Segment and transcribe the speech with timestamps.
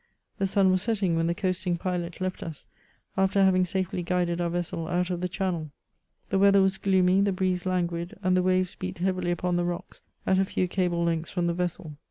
[0.39, 2.65] The sun was setting when the coasting pilot left us,
[3.15, 5.69] after having safely guided our vessel out of the channel.
[6.31, 9.83] The weather was gloomy, the breeze languid, and the waves beat hearily upon the ro<^
[10.25, 11.97] at a few cable lengths from the vessel.